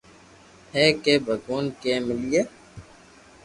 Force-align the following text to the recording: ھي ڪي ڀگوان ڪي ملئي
ھي 0.73 0.83
ڪي 1.03 1.13
ڀگوان 1.25 1.63
ڪي 1.81 1.93
ملئي 2.07 2.41